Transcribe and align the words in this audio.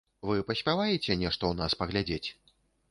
Вы 0.29 0.37
паспяваеце 0.47 1.19
нешта 1.25 1.39
ў 1.47 1.53
нас 1.61 1.81
паглядзець? 1.85 2.29